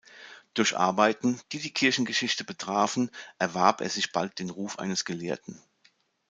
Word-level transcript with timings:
Durch 0.55 0.75
Arbeiten, 0.75 1.39
die 1.51 1.59
die 1.59 1.69
Kirchengeschichte 1.75 2.43
betrafen, 2.43 3.11
erwarb 3.37 3.81
er 3.81 3.89
sich 3.91 4.11
bald 4.11 4.39
den 4.39 4.49
Ruf 4.49 4.79
eines 4.79 5.05
Gelehrten. 5.05 5.61